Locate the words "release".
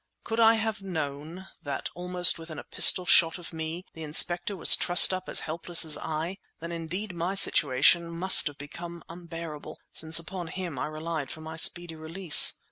11.93-12.55